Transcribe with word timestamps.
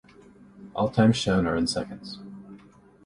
All 0.73 0.89
times 0.89 1.15
shown 1.17 1.45
are 1.45 1.55
in 1.55 1.67
seconds. 1.67 2.17